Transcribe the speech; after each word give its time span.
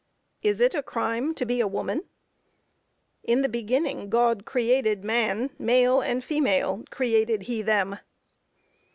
Is 0.41 0.59
it 0.59 0.73
a 0.73 0.81
crime 0.81 1.35
to 1.35 1.45
be 1.45 1.61
a 1.61 1.67
woman? 1.67 2.05
"In 3.23 3.43
the 3.43 3.47
beginning 3.47 4.09
God 4.09 4.45
created 4.45 5.03
man, 5.03 5.51
male 5.59 6.01
and 6.01 6.23
female, 6.23 6.83
created 6.89 7.43
he 7.43 7.61
them." 7.61 7.99